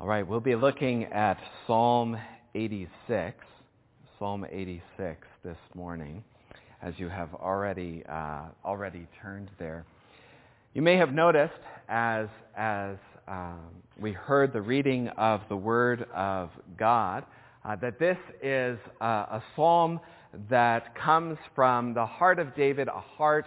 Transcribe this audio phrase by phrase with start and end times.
[0.00, 2.16] All right, we'll be looking at Psalm
[2.54, 3.36] 86,
[4.18, 6.24] Psalm 86 this morning,
[6.80, 9.84] as you have already uh, already turned there.
[10.72, 11.52] You may have noticed
[11.90, 12.96] as as
[13.28, 13.60] um,
[14.00, 16.48] we heard the reading of the Word of
[16.78, 17.26] God
[17.66, 20.00] uh, that this is a, a psalm
[20.48, 23.44] that comes from the heart of David, a heart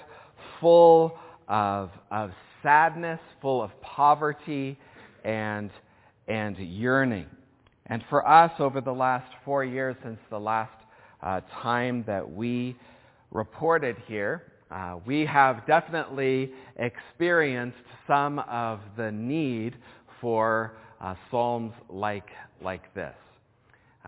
[0.61, 1.17] full
[1.47, 2.29] of of
[2.61, 4.77] sadness, full of poverty
[5.23, 5.71] and
[6.27, 7.27] and yearning.
[7.87, 10.71] And for us, over the last four years since the last
[11.21, 12.75] uh, time that we
[13.31, 19.75] reported here, uh, we have definitely experienced some of the need
[20.19, 22.29] for uh, psalms like,
[22.61, 23.13] like this.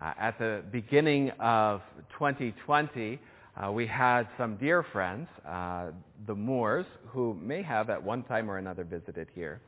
[0.00, 1.82] Uh, at the beginning of
[2.18, 3.18] 2020,
[3.56, 5.86] uh, we had some dear friends, uh,
[6.26, 9.60] the Moores, who may have at one time or another visited here,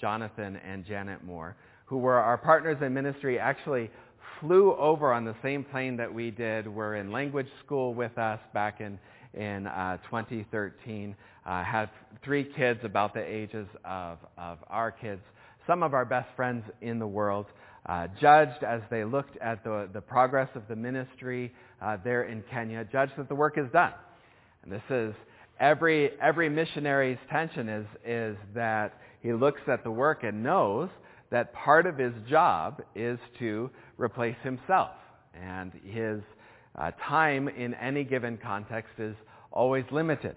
[0.00, 1.54] Jonathan and Janet Moore,
[1.90, 3.90] who were our partners in ministry, actually
[4.38, 8.38] flew over on the same plane that we did, were in language school with us
[8.54, 8.96] back in,
[9.34, 11.90] in uh, 2013, uh, had
[12.24, 15.20] three kids about the ages of, of our kids,
[15.66, 17.46] some of our best friends in the world,
[17.86, 21.52] uh, judged as they looked at the, the progress of the ministry
[21.82, 23.94] uh, there in Kenya, judged that the work is done.
[24.62, 25.12] And this is
[25.58, 30.88] every, every missionary's tension is, is that he looks at the work and knows
[31.30, 34.90] that part of his job is to replace himself.
[35.34, 36.20] And his
[36.76, 39.14] uh, time in any given context is
[39.52, 40.36] always limited.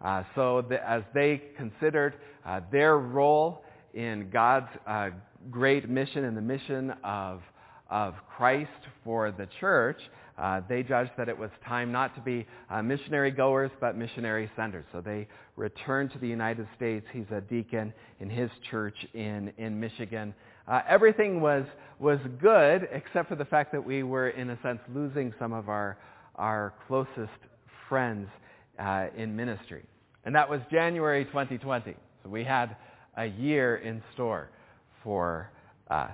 [0.00, 5.10] Uh, so the, as they considered uh, their role in God's uh,
[5.50, 7.40] great mission and the mission of,
[7.88, 8.70] of Christ
[9.04, 10.00] for the church,
[10.38, 14.50] uh, they judged that it was time not to be uh, missionary goers, but missionary
[14.54, 14.84] senders.
[14.92, 17.06] So they returned to the United States.
[17.12, 20.34] He's a deacon in his church in, in Michigan.
[20.68, 21.64] Uh, everything was,
[21.98, 25.68] was good, except for the fact that we were, in a sense, losing some of
[25.68, 25.96] our,
[26.34, 27.38] our closest
[27.88, 28.28] friends
[28.78, 29.84] uh, in ministry.
[30.24, 31.94] And that was January 2020.
[32.22, 32.76] So we had
[33.16, 34.50] a year in store
[35.02, 35.50] for
[35.88, 36.10] us.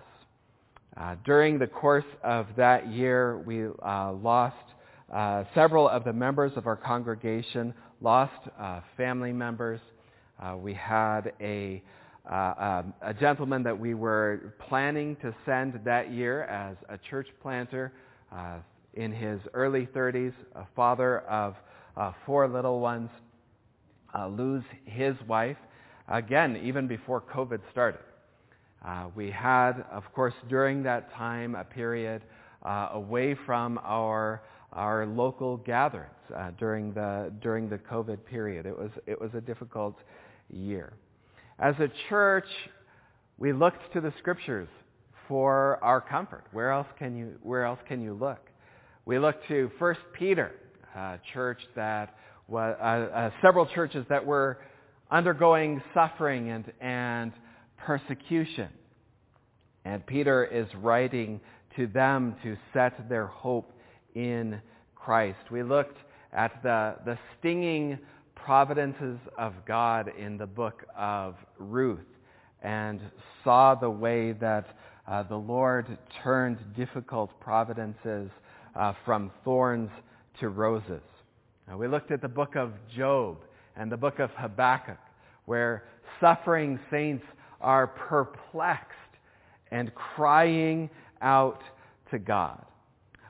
[0.95, 4.57] Uh, during the course of that year, we uh, lost
[5.11, 7.73] uh, several of the members of our congregation,
[8.03, 9.81] lost uh, family members.
[10.43, 11.83] Uh, we had a,
[12.31, 17.29] uh, um, a gentleman that we were planning to send that year as a church
[17.41, 17.93] planter
[18.95, 21.55] in his early 30s, a father of
[22.27, 23.09] four little ones,
[24.29, 25.57] lose his wife,
[26.09, 28.01] again, even before COVID started.
[28.85, 32.23] Uh, we had, of course, during that time, a period
[32.65, 38.67] uh, away from our our local gatherings uh, during the during the COVID period.
[38.67, 39.97] It was it was a difficult
[40.51, 40.95] year.
[41.59, 42.49] As a church,
[43.39, 44.69] we looked to the scriptures
[45.29, 46.45] for our comfort.
[46.53, 48.49] Where else can you where else can you look?
[49.05, 50.53] We looked to First Peter,
[50.97, 52.17] a church that
[52.49, 52.77] was
[53.43, 54.59] several churches that were
[55.11, 57.33] undergoing suffering and and
[57.87, 58.69] persecution.
[59.85, 61.41] And Peter is writing
[61.77, 63.73] to them to set their hope
[64.15, 64.61] in
[64.95, 65.39] Christ.
[65.51, 65.99] We looked
[66.33, 67.99] at the, the stinging
[68.35, 72.01] providences of God in the book of Ruth
[72.63, 73.01] and
[73.43, 74.67] saw the way that
[75.07, 78.31] uh, the Lord turned difficult providences
[78.77, 79.91] uh, from thorns
[80.41, 81.03] to roses.
[81.67, 83.39] Now, we looked at the book of Job
[83.77, 84.99] and the book of Habakkuk,
[85.47, 85.85] where
[86.21, 87.25] suffering saints
[87.63, 88.91] are perplexed
[89.71, 90.91] and crying
[91.21, 91.63] out
[92.11, 92.65] to God.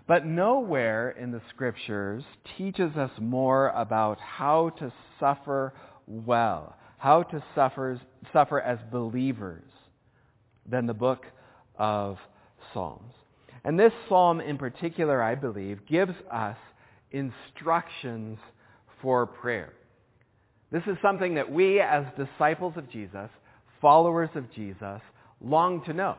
[0.09, 2.25] But nowhere in the scriptures
[2.59, 5.73] teaches us more about how to suffer
[6.07, 8.01] well, how to suffer,
[8.33, 9.63] suffer as believers
[10.69, 11.25] than the book
[11.77, 12.19] of
[12.73, 13.13] Psalms.
[13.65, 16.57] And this psalm in particular, I believe, gives us
[17.13, 18.39] instructions
[19.01, 19.73] for prayer.
[20.73, 23.29] This is something that we as disciples of Jesus,
[23.83, 25.01] followers of Jesus,
[25.43, 26.17] long to know.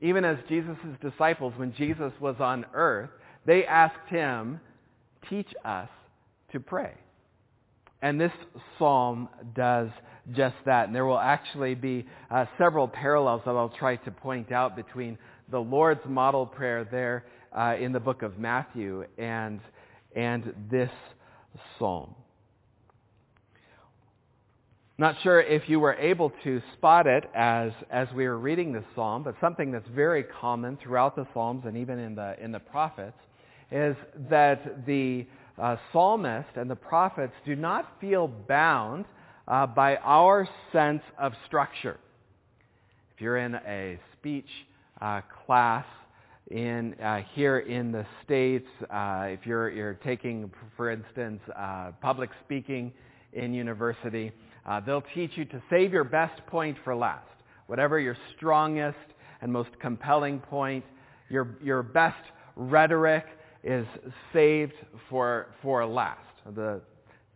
[0.00, 3.10] Even as Jesus' disciples, when Jesus was on earth,
[3.46, 4.58] they asked him,
[5.30, 5.88] teach us
[6.50, 6.92] to pray.
[8.00, 8.32] And this
[8.78, 9.90] psalm does
[10.34, 10.86] just that.
[10.86, 15.18] And there will actually be uh, several parallels that I'll try to point out between
[15.50, 17.26] the Lord's model prayer there
[17.56, 19.60] uh, in the book of Matthew and,
[20.16, 20.90] and this
[21.78, 22.14] psalm.
[25.02, 28.84] Not sure if you were able to spot it as, as we were reading this
[28.94, 32.60] psalm, but something that's very common throughout the psalms and even in the, in the
[32.60, 33.16] prophets
[33.72, 33.96] is
[34.30, 35.26] that the
[35.60, 39.04] uh, psalmist and the prophets do not feel bound
[39.48, 41.98] uh, by our sense of structure.
[43.16, 44.46] If you're in a speech
[45.00, 45.84] uh, class
[46.48, 52.30] in uh, here in the states, uh, if you're you're taking, for instance, uh, public
[52.44, 52.92] speaking
[53.32, 54.30] in university,
[54.66, 57.26] uh, they'll teach you to save your best point for last.
[57.66, 58.98] Whatever your strongest
[59.40, 60.84] and most compelling point,
[61.28, 62.22] your your best
[62.56, 63.24] rhetoric
[63.64, 63.86] is
[64.32, 64.74] saved
[65.08, 66.18] for for last.
[66.54, 66.80] The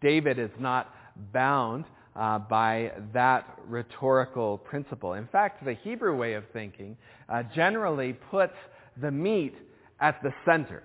[0.01, 0.95] David is not
[1.33, 1.85] bound
[2.15, 5.15] uh, by that rhetorical principle.
[5.15, 6.97] In fact, the Hebrew way of thinking
[7.29, 8.55] uh, generally puts
[9.01, 9.55] the meat
[10.01, 10.83] at the center.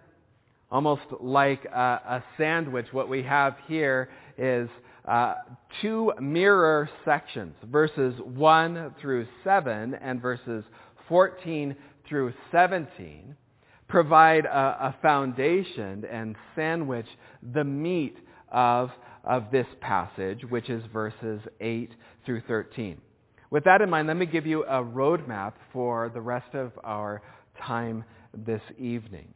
[0.72, 4.70] Almost like a, a sandwich, what we have here is
[5.08, 5.36] uh,
[5.82, 10.64] two mirror sections, verses 1 through 7 and verses
[11.10, 11.76] 14
[12.08, 13.36] through 17,
[13.88, 17.08] provide a, a foundation and sandwich
[17.54, 18.16] the meat
[18.52, 18.92] of,
[19.24, 21.92] of this passage, which is verses 8
[22.26, 23.02] through 13.
[23.50, 27.22] With that in mind, let me give you a roadmap for the rest of our
[27.62, 28.04] time
[28.34, 29.34] this evening.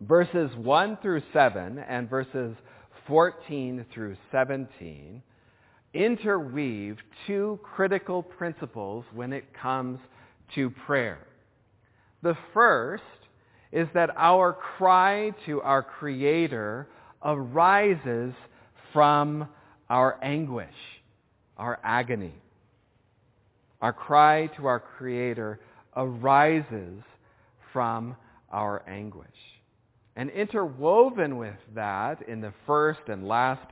[0.00, 2.54] Verses 1 through 7 and verses
[3.06, 5.22] 14 through 17
[5.96, 9.98] interweave two critical principles when it comes
[10.54, 11.26] to prayer.
[12.22, 13.02] The first
[13.72, 16.88] is that our cry to our Creator
[17.24, 18.34] arises
[18.92, 19.48] from
[19.88, 20.68] our anguish,
[21.56, 22.34] our agony.
[23.80, 25.60] Our cry to our Creator
[25.96, 27.02] arises
[27.72, 28.16] from
[28.50, 29.26] our anguish.
[30.16, 33.70] And interwoven with that in the first and last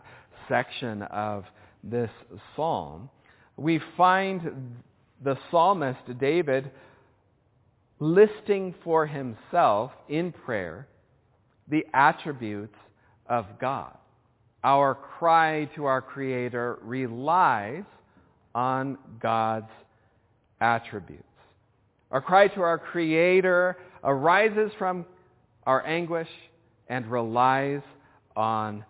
[0.48, 1.44] section of
[1.82, 2.10] this
[2.54, 3.08] psalm,
[3.56, 4.74] we find
[5.22, 6.70] the psalmist David
[7.98, 10.86] listing for himself in prayer
[11.68, 12.76] the attributes
[13.26, 13.96] of God.
[14.62, 17.84] Our cry to our Creator relies
[18.54, 19.70] on God's
[20.60, 21.22] attributes.
[22.10, 25.06] Our cry to our Creator arises from
[25.66, 26.28] our anguish
[26.88, 27.82] and relies
[28.36, 28.84] on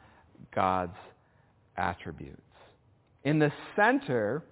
[0.55, 0.97] God's
[1.76, 2.41] attributes.
[3.25, 4.43] In the center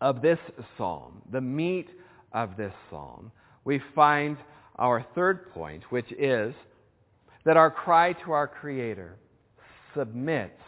[0.00, 0.38] of this
[0.76, 1.88] psalm, the meat
[2.32, 3.30] of this psalm,
[3.64, 4.36] we find
[4.76, 6.54] our third point, which is
[7.44, 9.16] that our cry to our Creator
[9.94, 10.60] submits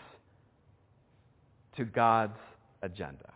[1.77, 2.39] to God's
[2.83, 3.33] agenda.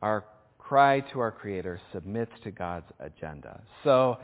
[0.00, 0.24] Our
[0.58, 3.62] cry to our Creator submits to God's agenda.
[3.84, 4.18] So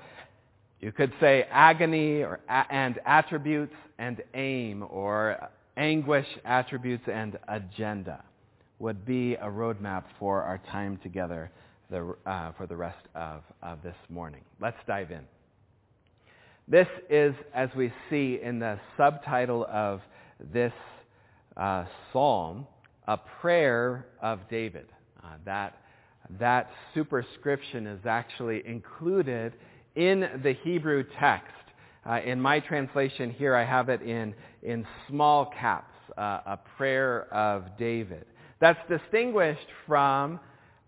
[0.80, 8.22] you could say agony or and attributes and aim, or anguish, attributes, and agenda
[8.78, 11.50] would be a roadmap for our time together
[11.90, 14.42] the, uh, for the rest of, of this morning.
[14.60, 15.22] Let's dive in.
[16.68, 20.00] This is, as we see in the subtitle of
[20.52, 20.72] this
[21.56, 22.66] uh, psalm,
[23.08, 24.86] a prayer of David.
[25.24, 25.78] Uh, that,
[26.38, 29.54] that superscription is actually included
[29.98, 31.52] in the Hebrew text.
[32.08, 37.26] Uh, in my translation here, I have it in, in small caps, uh, a prayer
[37.34, 38.24] of David.
[38.60, 40.38] That's distinguished from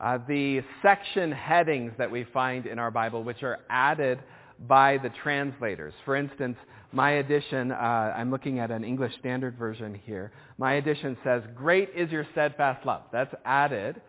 [0.01, 4.21] uh, the section headings that we find in our Bible, which are added
[4.69, 5.93] by the translators.
[6.05, 6.57] For instance,
[6.93, 10.31] my edition, uh, I'm looking at an English Standard Version here.
[10.57, 13.03] My edition says, Great is your steadfast love.
[13.12, 14.01] That's added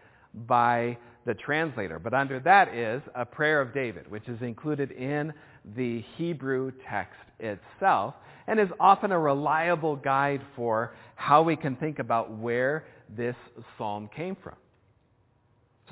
[0.48, 2.00] by the translator.
[2.00, 5.34] But under that is a prayer of David, which is included in
[5.76, 8.16] the Hebrew text itself
[8.48, 13.36] and is often a reliable guide for how we can think about where this
[13.78, 14.56] psalm came from.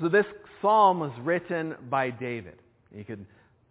[0.00, 0.26] So this
[0.60, 2.58] psalm was written by David.
[2.94, 3.26] You can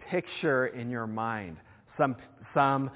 [0.10, 1.58] picture in your mind
[1.98, 2.16] some,
[2.54, 2.90] some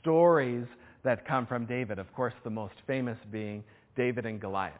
[0.00, 0.66] stories
[1.04, 1.98] that come from David.
[1.98, 3.64] Of course, the most famous being
[3.96, 4.74] David and Goliath.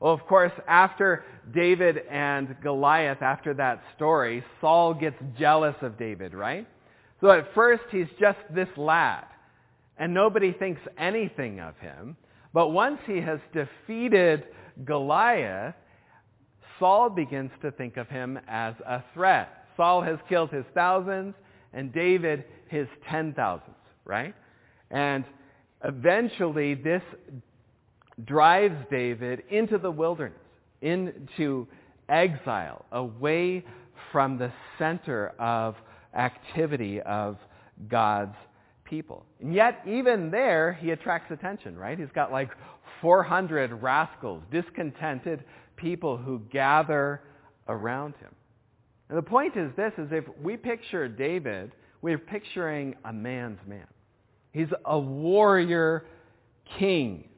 [0.00, 6.32] Well, of course, after David and Goliath, after that story, Saul gets jealous of David,
[6.32, 6.66] right?
[7.20, 9.26] So at first, he's just this lad,
[9.98, 12.16] and nobody thinks anything of him.
[12.54, 14.44] But once he has defeated
[14.86, 15.74] Goliath,
[16.78, 19.66] Saul begins to think of him as a threat.
[19.76, 21.34] Saul has killed his thousands,
[21.74, 23.76] and David his ten thousands,
[24.06, 24.34] right?
[24.90, 25.24] And
[25.84, 27.02] eventually, this
[28.24, 30.38] drives David into the wilderness,
[30.82, 31.66] into
[32.08, 33.64] exile, away
[34.12, 35.76] from the center of
[36.14, 37.36] activity of
[37.88, 38.36] God's
[38.84, 39.24] people.
[39.40, 41.98] And yet, even there, he attracts attention, right?
[41.98, 42.50] He's got like
[43.00, 45.44] 400 rascals, discontented
[45.76, 47.22] people who gather
[47.68, 48.34] around him.
[49.08, 51.72] And the point is this, is if we picture David,
[52.02, 53.86] we're picturing a man's man.
[54.52, 56.04] He's a warrior
[56.78, 57.29] king.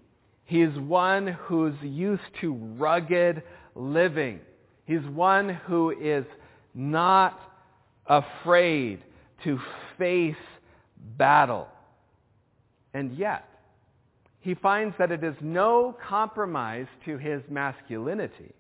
[0.44, 3.42] He is one who's used to rugged
[3.74, 4.40] living.
[4.84, 6.24] He's one who is
[6.74, 7.38] not
[8.06, 9.02] afraid
[9.44, 9.58] to
[9.98, 10.34] face
[11.16, 11.68] battle.
[12.94, 13.48] And yet,
[14.40, 18.52] he finds that it is no compromise to his masculinity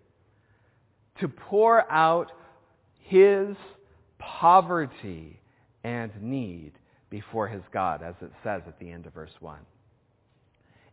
[1.20, 2.32] to pour out
[3.00, 3.56] his
[4.18, 5.40] poverty
[5.84, 6.72] and need
[7.10, 9.58] before his God, as it says at the end of verse 1.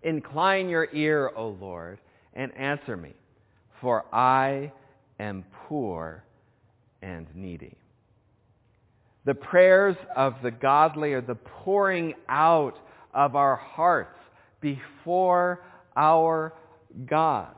[0.03, 1.99] Incline your ear, O Lord,
[2.33, 3.13] and answer me,
[3.81, 4.71] for I
[5.19, 6.23] am poor
[7.01, 7.75] and needy.
[9.25, 12.77] The prayers of the godly are the pouring out
[13.13, 14.17] of our hearts
[14.61, 15.61] before
[15.95, 16.53] our
[17.05, 17.53] God.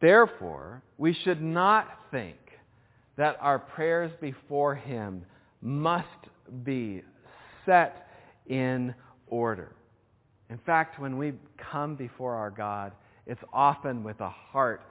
[0.00, 2.36] Therefore, we should not think
[3.16, 5.24] that our prayers before Him
[5.60, 6.06] must
[6.64, 7.02] be
[7.64, 8.08] set
[8.46, 8.94] in
[9.26, 9.72] order.
[10.50, 11.34] In fact, when we
[11.70, 12.92] come before our God,
[13.26, 14.82] it's often with a heart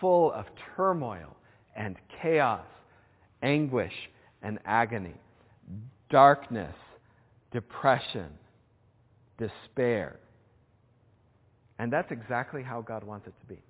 [0.00, 1.36] full of turmoil
[1.76, 2.66] and chaos,
[3.42, 3.92] anguish
[4.42, 5.14] and agony,
[6.10, 6.74] darkness,
[7.52, 8.28] depression,
[9.38, 10.18] despair.
[11.78, 13.60] And that's exactly how God wants it to be.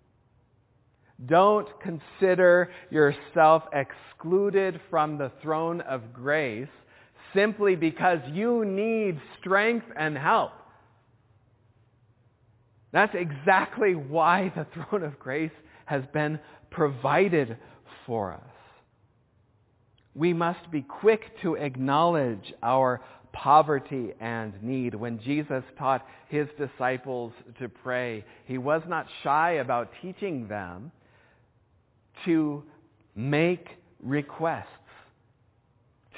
[1.26, 6.68] Don't consider yourself excluded from the throne of grace
[7.34, 10.52] simply because you need strength and help.
[12.92, 15.50] That's exactly why the throne of grace
[15.86, 16.38] has been
[16.70, 17.56] provided
[18.06, 18.40] for us.
[20.14, 23.00] We must be quick to acknowledge our
[23.32, 24.94] poverty and need.
[24.94, 30.92] When Jesus taught his disciples to pray, he was not shy about teaching them
[32.26, 32.62] to
[33.14, 33.68] make
[34.02, 34.66] requests,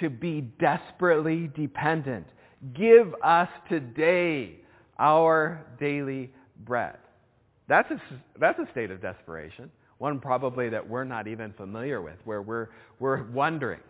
[0.00, 2.26] to be desperately dependent.
[2.74, 4.60] Give us today
[4.98, 6.30] our daily
[6.64, 6.96] bread.
[7.68, 8.00] That's a,
[8.38, 12.68] that's a state of desperation, one probably that we're not even familiar with, where we're,
[12.98, 13.80] we're wondering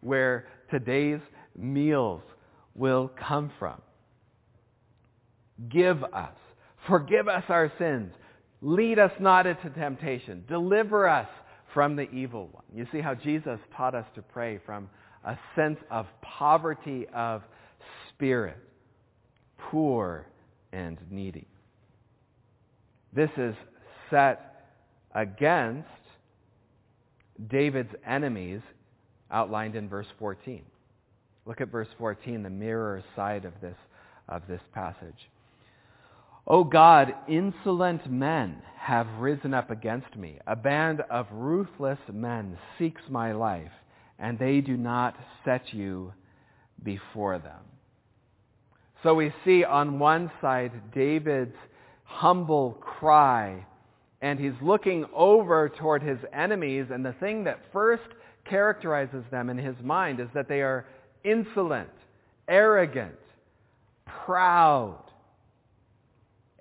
[0.00, 1.20] where today's
[1.56, 2.22] meals
[2.74, 3.80] will come from.
[5.68, 6.34] Give us.
[6.88, 8.12] Forgive us our sins.
[8.62, 10.44] Lead us not into temptation.
[10.48, 11.28] Deliver us
[11.74, 12.64] from the evil one.
[12.74, 14.88] You see how Jesus taught us to pray from
[15.24, 17.42] a sense of poverty of
[18.08, 18.56] spirit,
[19.58, 20.26] poor
[20.72, 21.46] and needy.
[23.12, 23.54] This is
[24.10, 24.66] set
[25.14, 25.88] against
[27.48, 28.60] David's enemies
[29.30, 30.62] outlined in verse 14.
[31.46, 33.76] Look at verse 14, the mirror side of this,
[34.28, 35.28] of this passage.
[36.46, 40.38] O God, insolent men have risen up against me.
[40.46, 43.70] A band of ruthless men seeks my life,
[44.20, 46.12] and they do not set you
[46.82, 47.62] before them.
[49.02, 51.56] So we see on one side David's
[52.04, 53.64] humble cry,
[54.20, 58.02] and he's looking over toward his enemies, and the thing that first
[58.44, 60.86] characterizes them in his mind is that they are
[61.24, 61.88] insolent,
[62.46, 63.18] arrogant,
[64.26, 65.02] proud.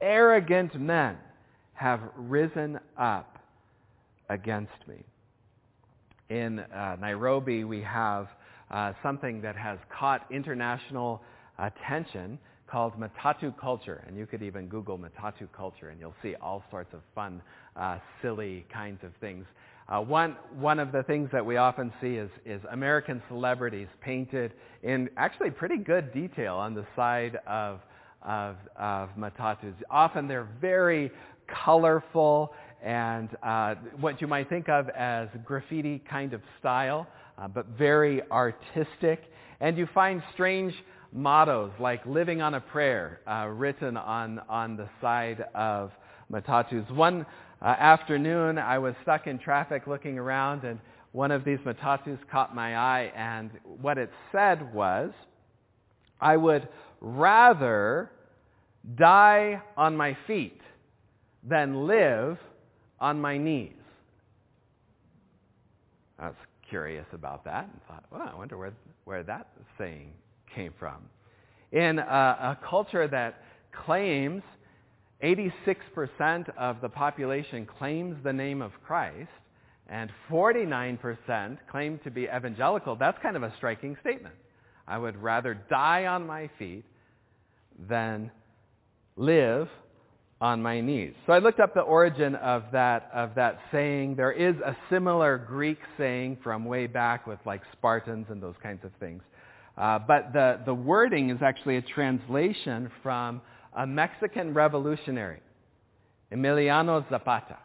[0.02, 1.18] Arrogant men
[1.74, 3.38] have risen up
[4.30, 5.04] against me.
[6.30, 8.28] In uh, Nairobi, we have
[8.70, 11.22] uh, something that has caught international
[11.58, 14.04] attention called Matatu culture.
[14.08, 17.42] And you could even Google Matatu culture and you'll see all sorts of fun,
[17.76, 19.46] uh, silly kinds of things.
[19.88, 24.54] Uh, one, one of the things that we often see is, is American celebrities painted
[24.84, 27.80] in actually pretty good detail on the side of,
[28.22, 29.74] of, of Matatus.
[29.90, 31.10] Often they're very
[31.66, 37.08] colorful and uh, what you might think of as graffiti kind of style,
[37.38, 39.24] uh, but very artistic.
[39.60, 40.74] And you find strange
[41.12, 45.92] mottos like living on a prayer uh, written on, on the side of
[46.32, 46.90] Matatus.
[46.92, 47.26] One
[47.62, 50.80] uh, afternoon, I was stuck in traffic looking around, and
[51.12, 53.50] one of these Matatus caught my eye, and
[53.82, 55.12] what it said was,
[56.22, 56.68] I would
[57.02, 58.12] rather
[58.96, 60.62] die on my feet
[61.44, 62.38] than live
[63.02, 63.74] on my knees.
[66.18, 66.36] I was
[66.70, 68.74] curious about that and thought, well, I wonder where,
[69.06, 70.12] where that saying
[70.54, 70.98] came from.
[71.72, 73.42] In a, a culture that
[73.86, 74.44] claims
[75.24, 79.30] 86% of the population claims the name of Christ,
[79.88, 84.36] and 49% claim to be evangelical, that's kind of a striking statement.
[84.88, 86.86] I would rather die on my feet
[87.88, 88.32] than
[89.16, 89.68] live
[90.42, 91.14] on my knees.
[91.28, 94.16] So I looked up the origin of that, of that saying.
[94.16, 98.86] There is a similar Greek saying from way back with like Spartans and those kinds
[98.86, 99.22] of things.
[99.78, 103.42] Uh, but the, the wording is actually a translation from
[103.76, 105.42] a Mexican revolutionary,
[106.32, 107.58] Emiliano Zapata,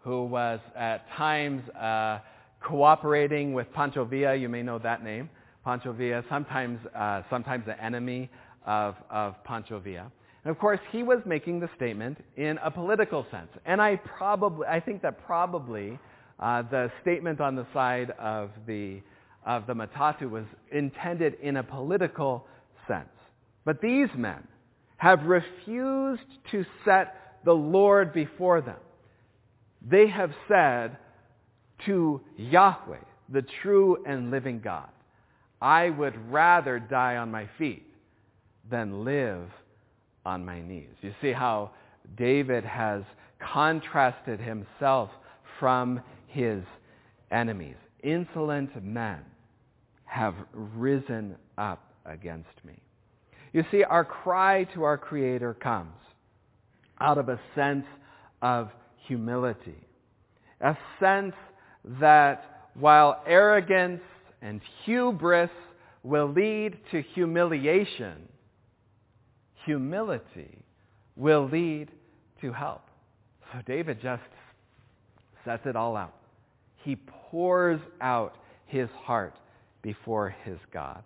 [0.00, 2.18] who was at times uh,
[2.62, 4.34] cooperating with Pancho Villa.
[4.34, 5.28] You may know that name.
[5.64, 8.30] Pancho Villa, sometimes, uh, sometimes the enemy
[8.66, 10.10] of, of Pancho Villa.
[10.44, 13.50] And of course, he was making the statement in a political sense.
[13.66, 15.98] And I probably, I think that probably
[16.38, 19.02] uh, the statement on the side of the,
[19.44, 22.46] of the Matatu was intended in a political
[22.88, 23.08] sense.
[23.64, 24.46] But these men
[24.96, 28.76] have refused to set the Lord before them.
[29.86, 30.96] They have said
[31.86, 34.88] to Yahweh, the true and living God,
[35.60, 37.86] I would rather die on my feet
[38.70, 39.48] than live
[40.24, 40.94] on my knees.
[41.00, 41.70] You see how
[42.16, 43.02] David has
[43.40, 45.10] contrasted himself
[45.58, 46.62] from his
[47.30, 47.76] enemies.
[48.02, 49.20] Insolent men
[50.04, 52.74] have risen up against me.
[53.52, 55.94] You see, our cry to our Creator comes
[57.00, 57.86] out of a sense
[58.42, 58.70] of
[59.06, 59.86] humility,
[60.60, 61.34] a sense
[62.00, 64.02] that while arrogance
[64.42, 65.50] and hubris
[66.02, 68.28] will lead to humiliation,
[69.64, 70.58] humility
[71.16, 71.88] will lead
[72.40, 72.82] to help.
[73.52, 74.22] So David just
[75.44, 76.14] sets it all out.
[76.84, 76.96] He
[77.30, 78.36] pours out
[78.66, 79.34] his heart
[79.82, 81.02] before his God.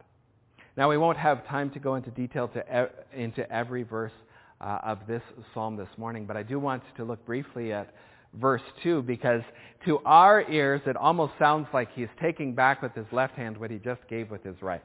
[0.76, 4.12] Now, we won't have time to go into detail to, into every verse
[4.60, 7.94] uh, of this psalm this morning, but I do want to look briefly at
[8.34, 9.42] verse 2 because
[9.86, 13.70] to our ears it almost sounds like he's taking back with his left hand what
[13.70, 14.82] he just gave with his right.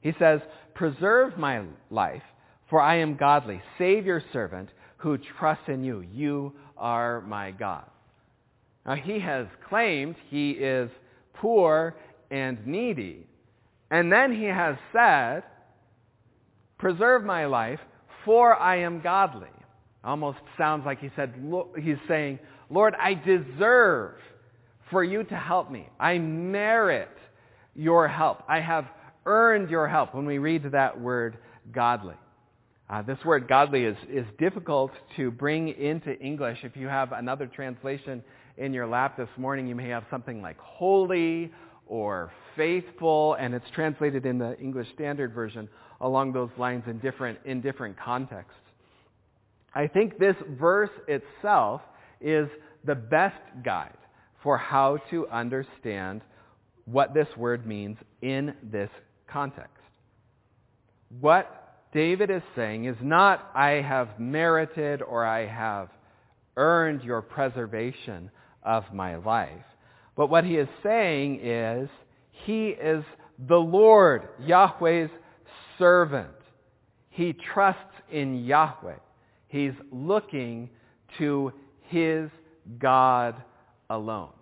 [0.00, 0.40] He says,
[0.74, 2.22] Preserve my life,
[2.70, 3.62] for I am godly.
[3.78, 6.00] Save your servant who trusts in you.
[6.12, 7.84] You are my God.
[8.86, 10.90] Now he has claimed he is
[11.34, 11.96] poor
[12.30, 13.26] and needy.
[13.90, 15.42] And then he has said,
[16.78, 17.80] Preserve my life,
[18.24, 19.48] for I am godly.
[20.04, 21.34] Almost sounds like he said,
[21.82, 22.38] he's saying,
[22.70, 24.14] Lord, I deserve
[24.90, 25.88] for you to help me.
[25.98, 27.08] I merit
[27.74, 28.42] your help.
[28.48, 28.86] I have
[29.26, 31.38] earned your help when we read that word
[31.72, 32.14] godly.
[32.90, 36.58] Uh, this word godly is, is difficult to bring into English.
[36.62, 38.24] If you have another translation
[38.56, 41.52] in your lap this morning, you may have something like holy
[41.86, 45.68] or faithful, and it's translated in the English Standard Version
[46.00, 48.54] along those lines in different, in different contexts.
[49.74, 51.82] I think this verse itself
[52.22, 52.48] is
[52.84, 53.98] the best guide
[54.42, 56.22] for how to understand
[56.86, 58.88] what this word means in this
[59.30, 59.74] context.
[61.20, 65.88] What David is saying is not, I have merited or I have
[66.56, 68.30] earned your preservation
[68.62, 69.64] of my life.
[70.16, 71.88] But what he is saying is,
[72.44, 73.04] he is
[73.48, 75.10] the Lord, Yahweh's
[75.78, 76.28] servant.
[77.10, 78.96] He trusts in Yahweh.
[79.48, 80.68] He's looking
[81.18, 82.28] to his
[82.78, 83.34] God
[83.88, 84.32] alone.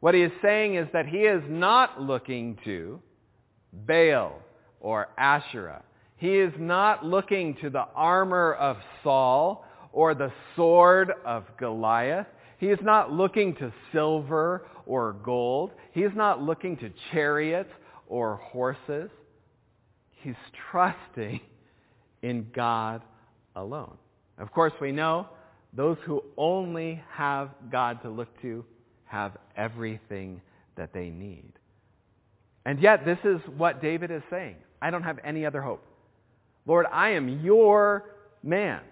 [0.00, 3.00] What he is saying is that he is not looking to
[3.72, 4.40] Baal
[4.84, 5.82] or Asherah.
[6.18, 12.26] He is not looking to the armor of Saul or the sword of Goliath.
[12.58, 15.70] He is not looking to silver or gold.
[15.92, 17.70] He is not looking to chariots
[18.08, 19.10] or horses.
[20.22, 20.34] He's
[20.70, 21.40] trusting
[22.22, 23.00] in God
[23.56, 23.96] alone.
[24.36, 25.28] Of course, we know
[25.72, 28.66] those who only have God to look to
[29.06, 30.42] have everything
[30.76, 31.52] that they need.
[32.66, 34.56] And yet, this is what David is saying.
[34.84, 35.82] I don't have any other hope.
[36.66, 38.04] Lord, I am your
[38.42, 38.82] man.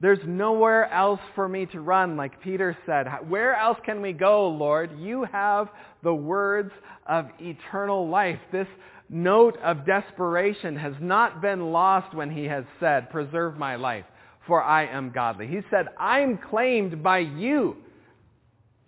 [0.00, 3.06] There's nowhere else for me to run, like Peter said.
[3.28, 4.98] Where else can we go, Lord?
[4.98, 5.68] You have
[6.02, 6.72] the words
[7.06, 8.40] of eternal life.
[8.50, 8.66] This
[9.08, 14.06] note of desperation has not been lost when he has said, preserve my life,
[14.44, 15.46] for I am godly.
[15.46, 17.76] He said, I'm claimed by you.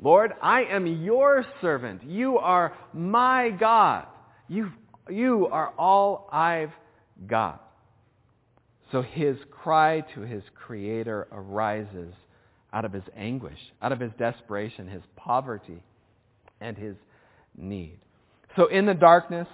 [0.02, 2.02] Lord, I am your servant.
[2.02, 4.06] You are my God.
[4.48, 4.72] You,
[5.10, 6.72] you are all I've
[7.26, 7.64] got.
[8.92, 12.14] So his cry to his Creator arises
[12.72, 15.82] out of his anguish, out of his desperation, his poverty,
[16.60, 16.96] and his
[17.56, 17.98] need.
[18.56, 19.48] So in the darkness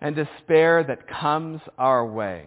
[0.00, 2.46] and despair that comes our way,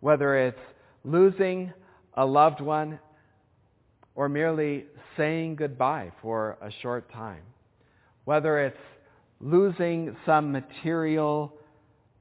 [0.00, 0.58] whether it's
[1.04, 1.72] losing
[2.14, 2.98] a loved one
[4.14, 4.84] or merely
[5.16, 7.42] saying goodbye for a short time,
[8.24, 8.76] whether it's
[9.42, 11.52] losing some material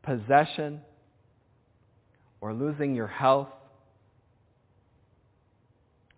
[0.03, 0.81] possession
[2.41, 3.49] or losing your health,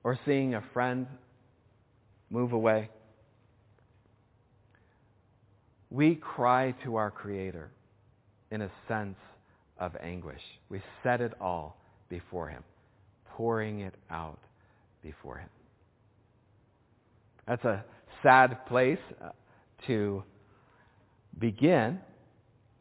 [0.06, 1.06] or seeing a friend
[2.30, 2.90] move away.
[5.92, 7.70] We cry to our Creator
[8.52, 9.18] in a sense
[9.78, 10.42] of anguish.
[10.70, 11.78] We set it all
[12.10, 12.64] before Him,
[13.32, 14.40] pouring it out
[15.02, 15.50] before Him.
[17.48, 17.84] That's a
[18.24, 19.30] sad place uh,
[19.88, 20.24] to
[21.40, 22.00] begin.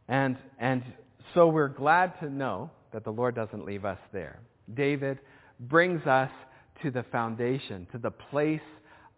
[0.08, 0.82] And, and
[1.34, 4.40] so we're glad to know that the Lord doesn't leave us there.
[4.74, 5.18] David
[5.60, 6.30] brings us
[6.82, 8.60] to the foundation, to the place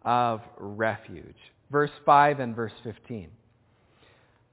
[0.04, 1.36] of refuge.
[1.70, 3.28] Verse 5 and verse 15.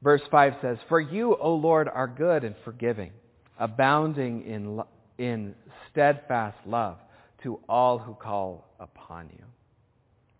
[0.02, 3.12] Verse 5 says, For you, O Lord, are good and forgiving,
[3.60, 4.82] abounding in,
[5.24, 5.54] in
[5.92, 6.98] steadfast love
[7.44, 9.44] to all who call upon you.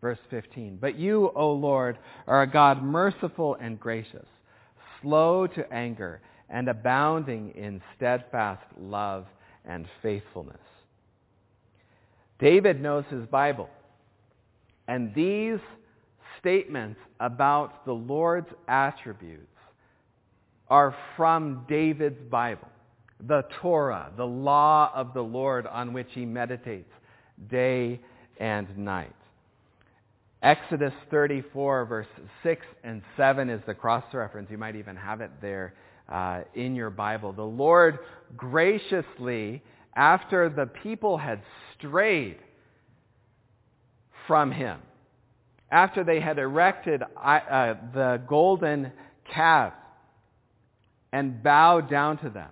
[0.02, 4.26] Verse 15, But you, O Lord, are a God merciful and gracious,
[5.02, 9.26] slow to anger, and abounding in steadfast love
[9.64, 10.58] and faithfulness.
[12.40, 13.70] David knows his Bible.
[14.88, 15.60] And these
[16.40, 19.46] statements about the Lord's attributes
[20.68, 22.68] are from David's Bible,
[23.28, 26.92] the Torah, the law of the Lord on which he meditates
[27.50, 28.00] day
[28.40, 29.14] and night.
[30.42, 32.08] Exodus 34, verse
[32.42, 34.50] 6 and 7 is the cross reference.
[34.50, 35.76] You might even have it there
[36.10, 37.32] uh, in your Bible.
[37.32, 38.00] The Lord
[38.36, 39.62] graciously,
[39.96, 41.42] after the people had
[41.78, 42.38] strayed
[44.28, 44.80] from him,
[45.72, 48.92] after they had erected uh, the golden
[49.32, 49.74] calf
[51.14, 52.50] and bowed down to them,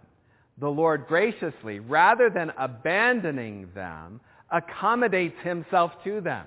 [0.60, 4.22] the Lord graciously, rather than abandoning them,
[4.52, 6.46] accommodates himself to them,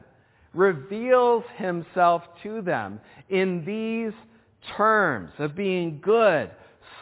[0.55, 4.12] reveals himself to them in these
[4.77, 6.51] terms of being good,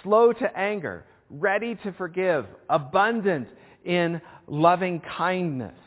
[0.02, 3.48] slow to anger, ready to forgive, abundant
[3.84, 5.78] in loving kindness,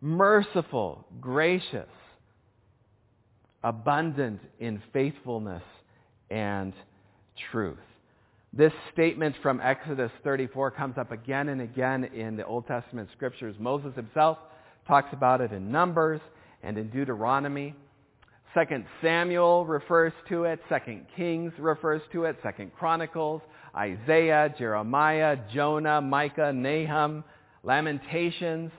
[0.00, 1.88] merciful, gracious,
[3.62, 5.62] abundant in faithfulness
[6.30, 6.72] and
[7.50, 7.78] truth.
[8.52, 13.54] This statement from Exodus 34 comes up again and again in the Old Testament scriptures.
[13.58, 14.38] Moses himself
[14.86, 16.20] talks about it in Numbers
[16.62, 17.74] and in Deuteronomy.
[18.54, 20.60] Second Samuel refers to it.
[20.68, 22.36] Second Kings refers to it.
[22.42, 23.42] Second Chronicles,
[23.76, 27.22] Isaiah, Jeremiah, Jonah, Micah, Nahum,
[27.62, 28.70] Lamentations,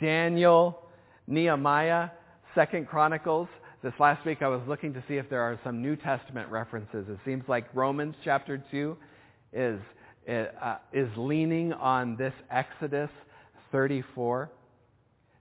[0.00, 0.78] Daniel,
[1.26, 2.08] Nehemiah,
[2.54, 3.48] Second Chronicles.
[3.82, 7.06] This last week I was looking to see if there are some New Testament references.
[7.08, 8.96] It seems like Romans chapter 2
[9.52, 9.80] is,
[10.28, 13.10] uh, is leaning on this Exodus
[13.70, 14.50] 34.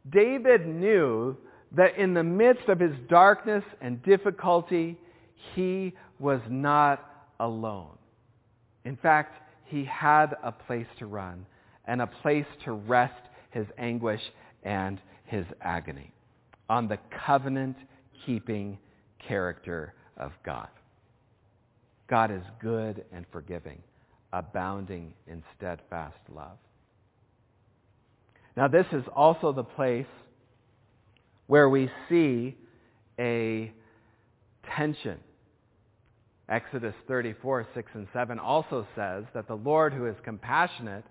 [0.09, 1.35] David knew
[1.71, 4.97] that in the midst of his darkness and difficulty,
[5.53, 7.97] he was not alone.
[8.85, 11.45] In fact, he had a place to run
[11.85, 13.13] and a place to rest
[13.51, 14.21] his anguish
[14.63, 16.11] and his agony
[16.69, 18.77] on the covenant-keeping
[19.27, 20.67] character of God.
[22.07, 23.81] God is good and forgiving,
[24.31, 26.57] abounding in steadfast love.
[28.57, 30.05] Now, this is also the place
[31.47, 32.55] where we see
[33.19, 33.71] a
[34.75, 35.19] tension.
[36.47, 41.03] Exodus 34, 6 and 7 also says that the Lord who is compassionate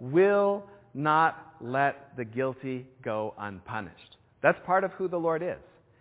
[0.00, 4.16] will not let the guilty go unpunished.
[4.42, 5.58] That's part of who the Lord is.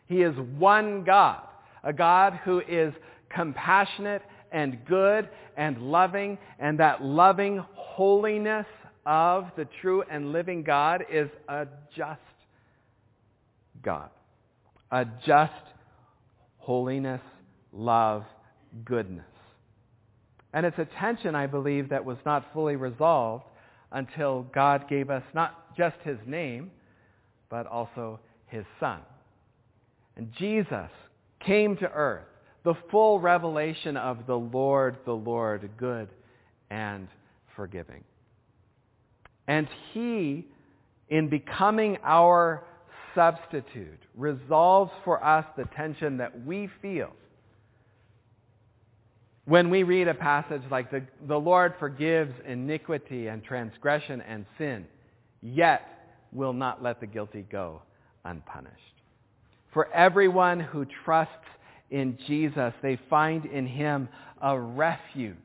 [0.08, 1.41] He is one God,
[1.84, 2.93] a God who is
[3.29, 5.27] compassionate and good
[5.58, 8.67] and loving, and that loving holiness
[9.06, 12.20] of the true and living God is a just
[13.84, 14.10] God.
[14.91, 15.52] A just
[16.58, 17.22] holiness,
[17.72, 18.24] love,
[18.84, 19.26] goodness.
[20.54, 23.44] And it's a tension, I believe, that was not fully resolved
[23.91, 26.72] until God gave us not just his name,
[27.50, 29.00] but also his son.
[30.15, 30.89] And Jesus
[31.46, 32.26] came to earth,
[32.63, 36.10] the full revelation of the Lord, the Lord, good
[36.70, 37.08] and
[37.56, 38.04] forgiving.
[39.47, 40.47] And he,
[41.10, 42.63] in becoming our
[43.13, 47.12] substitute resolves for us the tension that we feel
[49.45, 54.86] when we read a passage like the, the Lord forgives iniquity and transgression and sin,
[55.41, 55.88] yet
[56.31, 57.81] will not let the guilty go
[58.25, 58.73] unpunished.
[59.71, 61.34] For everyone who trusts
[61.91, 64.10] in Jesus, they find in him
[64.41, 65.36] a refuge.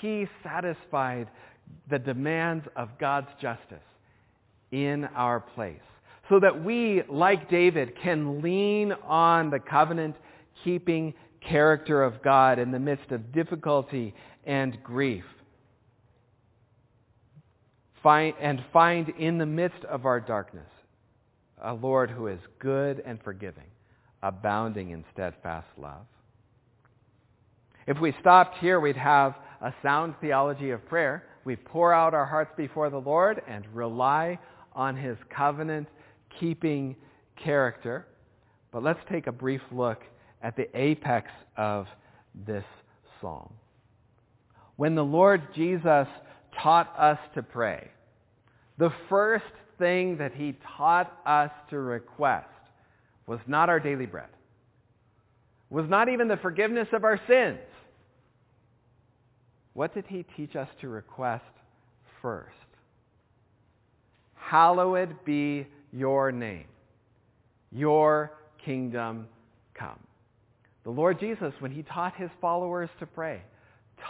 [0.00, 1.28] He satisfied
[1.88, 3.78] the demands of God's justice
[4.70, 5.80] in our place
[6.28, 12.78] so that we, like David, can lean on the covenant-keeping character of God in the
[12.78, 15.24] midst of difficulty and grief.
[18.02, 20.68] Find, and find in the midst of our darkness
[21.62, 23.64] a Lord who is good and forgiving,
[24.22, 26.06] abounding in steadfast love.
[27.86, 31.24] If we stopped here, we'd have a sound theology of prayer.
[31.50, 34.38] We pour out our hearts before the Lord and rely
[34.72, 35.88] on his covenant
[36.38, 36.94] keeping
[37.42, 38.06] character.
[38.70, 39.98] But let's take a brief look
[40.44, 41.86] at the apex of
[42.46, 42.62] this
[43.20, 43.52] psalm.
[44.76, 46.06] When the Lord Jesus
[46.62, 47.90] taught us to pray,
[48.78, 49.42] the first
[49.76, 52.46] thing that he taught us to request
[53.26, 54.30] was not our daily bread,
[55.68, 57.58] was not even the forgiveness of our sins.
[59.74, 61.44] What did he teach us to request
[62.20, 62.50] first?
[64.34, 66.66] Hallowed be your name.
[67.70, 68.32] Your
[68.64, 69.28] kingdom
[69.74, 69.98] come.
[70.84, 73.42] The Lord Jesus, when he taught his followers to pray,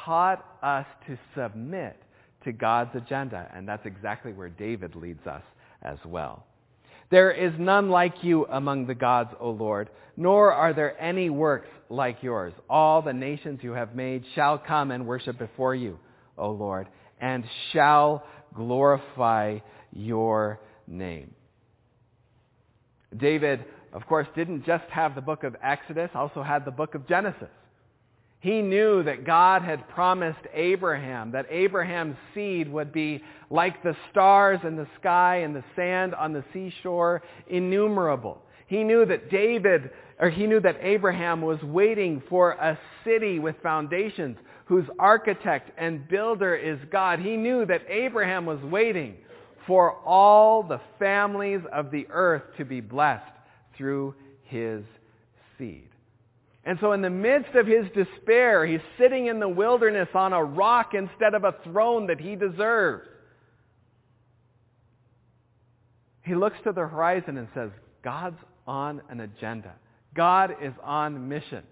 [0.05, 1.97] taught us to submit
[2.45, 3.51] to God's agenda.
[3.55, 5.43] And that's exactly where David leads us
[5.83, 6.45] as well.
[7.11, 11.69] There is none like you among the gods, O Lord, nor are there any works
[11.89, 12.53] like yours.
[12.69, 15.99] All the nations you have made shall come and worship before you,
[16.39, 16.87] O Lord,
[17.21, 19.59] and shall glorify
[19.93, 21.35] your name.
[23.17, 27.09] David, of course, didn't just have the book of Exodus, also had the book of
[27.09, 27.49] Genesis.
[28.41, 34.61] He knew that God had promised Abraham that Abraham's seed would be like the stars
[34.65, 38.41] in the sky and the sand on the seashore, innumerable.
[38.67, 43.57] He knew that David, or he knew that Abraham was waiting for a city with
[43.63, 47.19] foundations whose architect and builder is God.
[47.19, 49.17] He knew that Abraham was waiting
[49.67, 53.25] for all the families of the earth to be blessed
[53.77, 54.83] through his
[55.59, 55.90] seed.
[56.65, 60.45] And so in the midst of his despair, he's sitting in the wilderness on a
[60.45, 63.09] rock instead of a throne that he deserves.
[66.23, 67.71] He looks to the horizon and says,
[68.05, 69.73] God's on an agenda.
[70.15, 71.63] God is on mission.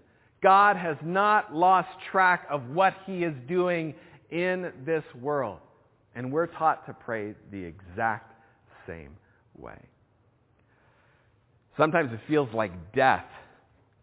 [0.43, 3.95] God has not lost track of what he is doing
[4.31, 5.59] in this world.
[6.15, 8.33] And we're taught to pray the exact
[8.87, 9.17] same
[9.57, 9.79] way.
[11.77, 13.27] Sometimes it feels like death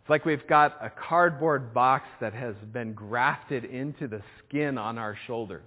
[0.06, 5.00] it's like we've got a cardboard box that has been grafted into the skin on
[5.00, 5.64] our shoulders.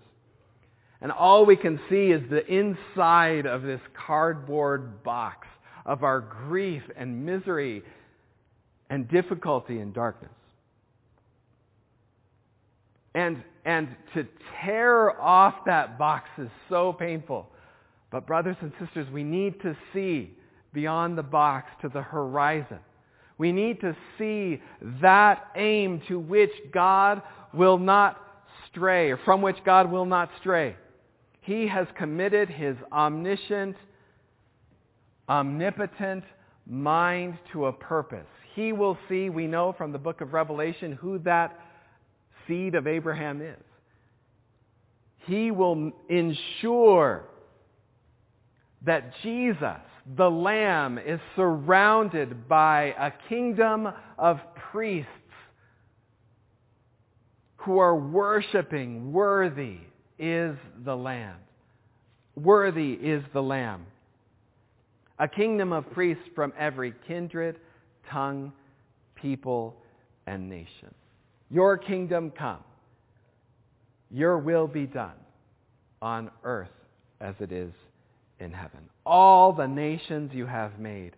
[1.01, 5.49] And all we can see is the inside of this cardboard box
[5.85, 7.83] of our grief and misery
[8.89, 10.31] and difficulty and darkness.
[13.17, 14.25] And, and to
[14.63, 17.49] tear off that box is so painful.
[18.13, 20.31] But brothers and sisters, we need to see
[20.73, 22.79] beyond the box to the horizon
[23.39, 24.61] we need to see
[25.01, 27.23] that aim to which God
[27.55, 28.21] will not
[28.69, 30.77] stray, or from which God will not stray.
[31.41, 33.77] He has committed his omniscient,
[35.29, 36.25] omnipotent
[36.67, 38.27] mind to a purpose.
[38.55, 41.59] He will see, we know from the book of Revelation, who that
[42.47, 43.57] seed of Abraham is.
[45.27, 47.25] He will ensure
[48.85, 49.81] that Jesus
[50.17, 54.39] the Lamb is surrounded by a kingdom of
[54.71, 55.11] priests
[57.57, 59.79] who are worshiping, worthy
[60.19, 61.37] is the Lamb.
[62.35, 63.85] Worthy is the Lamb.
[65.19, 67.59] A kingdom of priests from every kindred,
[68.11, 68.53] tongue,
[69.17, 69.77] people,
[70.27, 70.95] and nation.
[71.51, 72.63] Your kingdom come.
[74.11, 75.17] Your will be done
[76.01, 76.69] on earth
[77.21, 77.73] as it is
[78.41, 78.89] in heaven.
[79.05, 81.13] All the nations you have made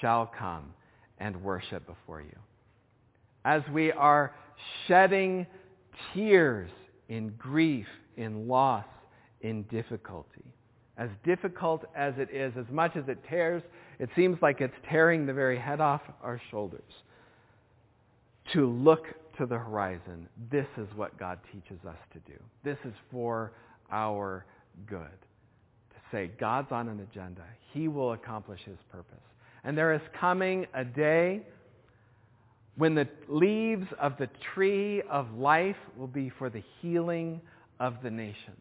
[0.00, 0.72] shall come
[1.18, 2.36] and worship before you.
[3.44, 4.34] As we are
[4.86, 5.46] shedding
[6.14, 6.70] tears
[7.08, 8.84] in grief, in loss,
[9.40, 10.44] in difficulty.
[10.96, 13.62] As difficult as it is, as much as it tears,
[13.98, 16.92] it seems like it's tearing the very head off our shoulders.
[18.52, 19.06] To look
[19.38, 22.38] to the horizon, this is what God teaches us to do.
[22.64, 23.52] This is for
[23.90, 24.44] our
[24.86, 25.08] good
[26.12, 27.42] say, God's on an agenda.
[27.72, 29.18] He will accomplish his purpose.
[29.64, 31.42] And there is coming a day
[32.76, 37.40] when the leaves of the tree of life will be for the healing
[37.78, 38.56] of the nations.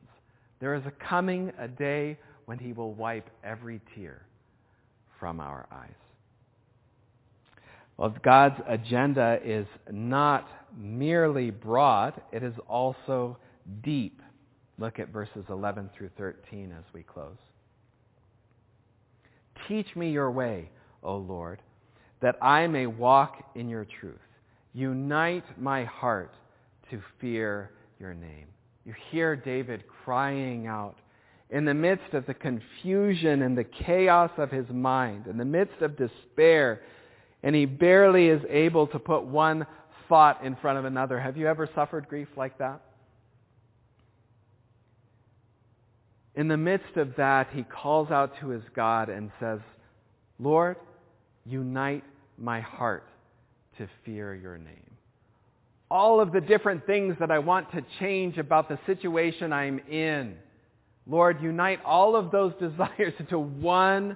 [0.60, 4.22] There is a coming a day when he will wipe every tear
[5.20, 5.90] from our eyes.
[7.98, 13.38] Well, God's agenda is not merely broad, it is also
[13.84, 14.22] deep.
[14.80, 17.36] Look at verses 11 through 13 as we close.
[19.68, 20.70] Teach me your way,
[21.04, 21.62] O Lord,
[22.22, 24.16] that I may walk in your truth.
[24.74, 26.34] Unite my heart
[26.90, 28.48] to fear your name.
[28.86, 30.96] You hear David crying out
[31.50, 35.82] in the midst of the confusion and the chaos of his mind, in the midst
[35.82, 36.82] of despair,
[37.44, 39.66] and he barely is able to put one
[40.08, 41.20] thought in front of another.
[41.20, 42.82] Have you ever suffered grief like that?
[46.40, 49.60] In the midst of that, he calls out to his God and says,
[50.40, 50.78] Lord,
[51.44, 52.06] unite
[52.38, 53.04] my heart
[53.78, 54.90] to fear your name.
[55.92, 60.38] All of the different things that I want to change about the situation I'm in.
[61.06, 64.16] Lord, unite all of those desires into one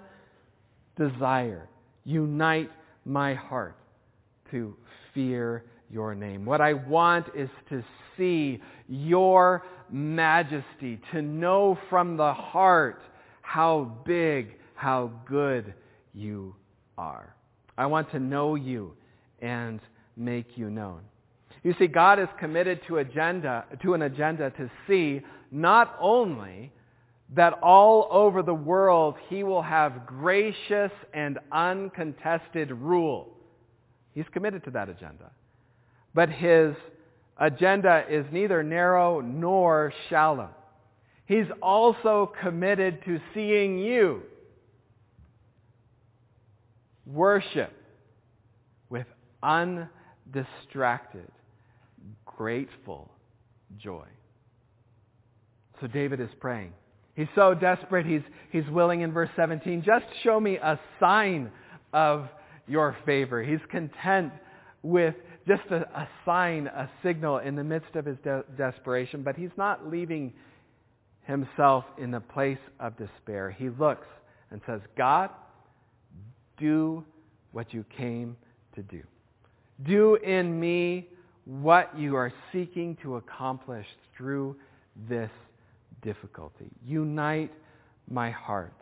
[0.98, 1.68] desire.
[2.06, 2.72] Unite
[3.04, 3.76] my heart
[4.52, 4.78] to
[5.14, 6.46] fear your name.
[6.46, 7.84] What I want is to
[8.18, 13.02] see your majesty, to know from the heart
[13.42, 15.74] how big, how good
[16.14, 16.56] you
[16.98, 17.36] are.
[17.78, 18.94] I want to know you
[19.42, 19.80] and
[20.18, 21.02] make you known.
[21.64, 26.72] You see, God is committed to, agenda, to an agenda to see not only
[27.36, 33.38] that all over the world he will have gracious and uncontested rule.
[34.14, 35.32] He's committed to that agenda.
[36.14, 36.76] But his
[37.38, 40.50] agenda is neither narrow nor shallow.
[41.26, 44.24] He's also committed to seeing you
[47.06, 47.74] worship
[48.90, 49.08] with
[49.42, 51.32] undistracted,
[52.26, 53.12] grateful
[53.78, 54.06] joy.
[55.82, 56.74] So David is praying.
[57.16, 58.22] He's so desperate, he's,
[58.52, 61.52] he's willing in verse 17, just show me a sign
[61.94, 62.28] of
[62.68, 63.44] your favor.
[63.44, 64.34] He's content
[64.82, 65.14] with
[65.48, 69.52] just a, a sign, a signal in the midst of his de- desperation, but he's
[69.58, 70.34] not leaving
[71.26, 73.52] himself in the place of despair.
[73.52, 74.08] He looks
[74.52, 75.30] and says, God,
[76.58, 77.04] do
[77.52, 78.36] what you came
[78.76, 79.02] to do.
[79.86, 81.08] Do in me
[81.46, 84.56] what you are seeking to accomplish through
[85.10, 85.32] this
[86.02, 86.70] difficulty.
[86.86, 87.52] Unite
[88.10, 88.74] my heart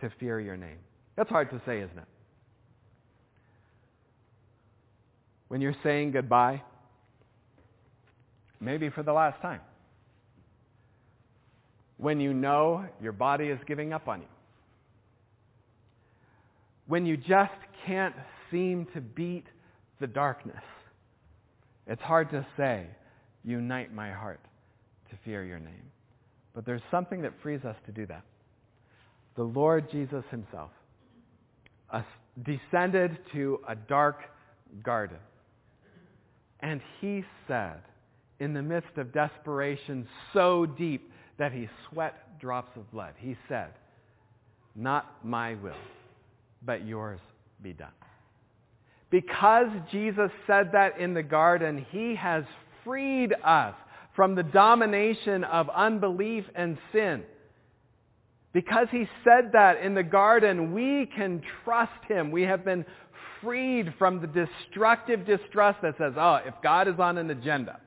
[0.00, 0.78] to fear your name.
[1.16, 2.04] That's hard to say, isn't it?
[5.48, 6.62] When you're saying goodbye,
[8.60, 9.60] maybe for the last time.
[11.98, 14.26] When you know your body is giving up on you.
[16.86, 17.52] When you just
[17.86, 18.14] can't
[18.50, 19.44] seem to beat
[20.00, 20.62] the darkness.
[21.86, 22.86] It's hard to say,
[23.44, 24.40] unite my heart
[25.10, 25.90] to fear your name.
[26.54, 28.22] But there's something that frees us to do that.
[29.36, 30.70] The Lord Jesus himself
[32.44, 34.20] descended to a dark
[34.82, 35.18] garden.
[36.60, 37.80] And he said,
[38.40, 43.70] in the midst of desperation so deep that he sweat drops of blood, he said,
[44.74, 45.72] Not my will,
[46.62, 47.20] but yours
[47.62, 47.88] be done.
[49.10, 52.44] Because Jesus said that in the garden, he has
[52.84, 53.74] freed us
[54.14, 57.22] from the domination of unbelief and sin.
[58.52, 62.30] Because he said that in the garden, we can trust him.
[62.30, 62.86] We have been
[63.46, 67.78] freed from the destructive distrust that says, oh, if God is on an agenda,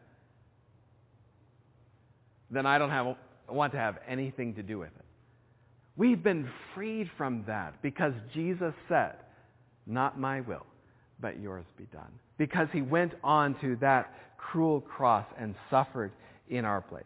[2.49, 3.17] then I don't have,
[3.49, 5.05] want to have anything to do with it.
[5.97, 9.15] We've been freed from that because Jesus said,
[9.85, 10.65] not my will,
[11.19, 12.11] but yours be done.
[12.37, 16.13] Because he went on to that cruel cross and suffered
[16.49, 17.03] in our place.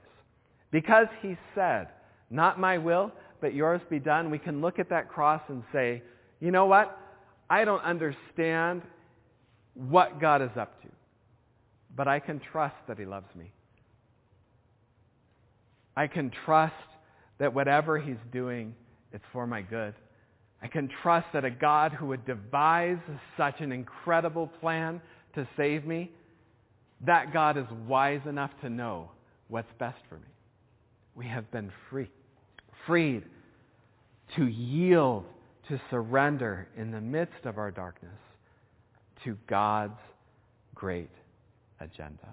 [0.70, 1.88] Because he said,
[2.30, 3.12] not my will,
[3.42, 6.04] but yours be done, we can look at that cross and say,
[6.40, 7.00] you know what?
[7.54, 8.82] I don't understand
[9.76, 10.88] what God is up to,
[11.96, 13.52] but I can trust that he loves me.
[15.96, 16.74] I can trust
[17.38, 18.74] that whatever he's doing,
[19.12, 19.94] it's for my good.
[20.64, 22.98] I can trust that a God who would devise
[23.38, 25.00] such an incredible plan
[25.36, 26.10] to save me,
[27.06, 29.12] that God is wise enough to know
[29.48, 30.32] what's best for me.
[31.14, 32.10] We have been free,
[32.88, 33.26] freed
[34.38, 35.26] to yield,
[35.70, 38.12] to surrender in the midst of our darkness
[39.24, 40.00] to God's
[40.76, 41.10] great
[41.80, 42.28] agenda.